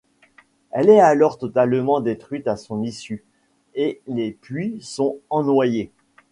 [0.71, 3.23] Elle est alors totalement détruite à son issue,
[3.75, 5.91] et les puits sont ennoyés.